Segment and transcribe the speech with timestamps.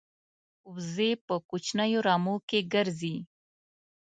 [0.73, 3.15] وزې په کوچنیو رمو کې ګرځي